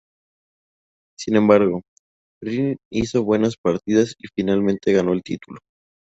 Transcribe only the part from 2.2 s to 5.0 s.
Rin hizo buenas partidas y finalmente